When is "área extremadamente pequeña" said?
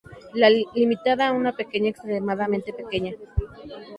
1.51-3.13